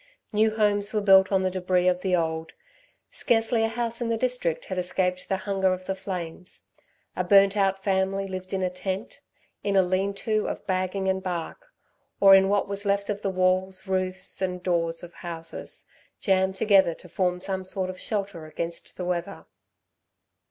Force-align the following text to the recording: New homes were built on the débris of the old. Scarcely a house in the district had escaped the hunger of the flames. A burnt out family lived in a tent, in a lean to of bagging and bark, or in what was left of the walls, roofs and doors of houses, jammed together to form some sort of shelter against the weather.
New 0.33 0.49
homes 0.49 0.91
were 0.93 0.99
built 1.01 1.31
on 1.31 1.43
the 1.43 1.51
débris 1.51 1.87
of 1.87 2.01
the 2.01 2.15
old. 2.15 2.53
Scarcely 3.11 3.61
a 3.63 3.67
house 3.67 4.01
in 4.01 4.09
the 4.09 4.17
district 4.17 4.65
had 4.65 4.79
escaped 4.79 5.29
the 5.29 5.37
hunger 5.37 5.73
of 5.73 5.85
the 5.85 5.93
flames. 5.93 6.65
A 7.15 7.23
burnt 7.23 7.55
out 7.55 7.83
family 7.83 8.27
lived 8.27 8.51
in 8.51 8.63
a 8.63 8.71
tent, 8.71 9.21
in 9.63 9.75
a 9.75 9.83
lean 9.83 10.15
to 10.15 10.47
of 10.47 10.65
bagging 10.65 11.07
and 11.07 11.21
bark, 11.21 11.67
or 12.19 12.33
in 12.33 12.49
what 12.49 12.67
was 12.67 12.83
left 12.83 13.11
of 13.11 13.21
the 13.21 13.29
walls, 13.29 13.85
roofs 13.85 14.41
and 14.41 14.63
doors 14.63 15.03
of 15.03 15.13
houses, 15.13 15.85
jammed 16.19 16.55
together 16.55 16.95
to 16.95 17.07
form 17.07 17.39
some 17.39 17.63
sort 17.63 17.91
of 17.91 17.99
shelter 17.99 18.47
against 18.47 18.97
the 18.97 19.05
weather. 19.05 19.45